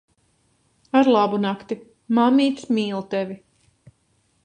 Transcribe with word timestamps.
Arlabunakti. 1.01 1.79
Mammīte 2.21 2.73
mīl 2.79 3.09
tevi. 3.15 3.41